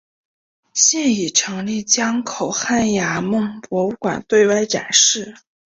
[0.73, 3.37] 现已成立江口汉崖墓
[3.69, 5.35] 博物馆对外展示。